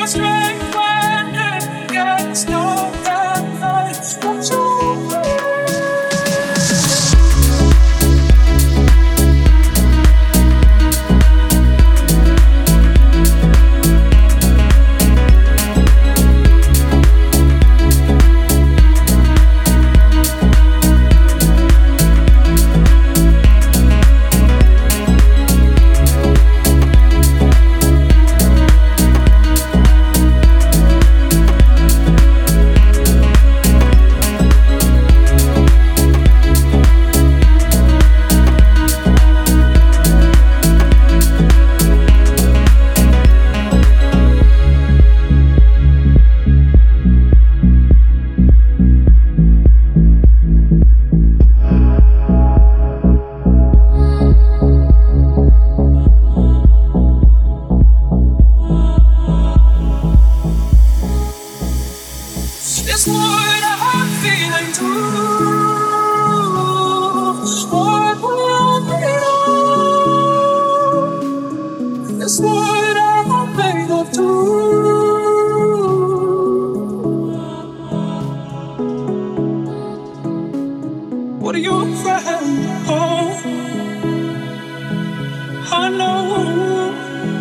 your 0.00 0.06
strength. 0.06 0.69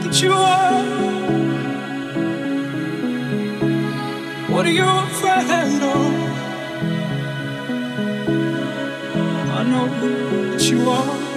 That 0.09 0.21
you 0.23 0.33
are. 0.33 0.83
What 4.51 4.65
are 4.65 4.71
you 4.71 4.83
afraid 4.83 5.83
of? 5.83 6.13
I 9.57 9.63
know 9.63 9.87
that 10.51 10.63
you 10.63 10.89
are. 10.89 11.28